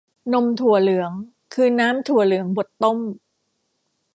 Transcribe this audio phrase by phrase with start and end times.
[0.33, 1.11] นมถั่วเหลือง
[1.53, 2.99] คือน้ำถั่วเหลืองบดต้ม